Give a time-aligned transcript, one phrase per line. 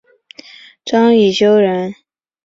[0.83, 1.93] 张懋修人。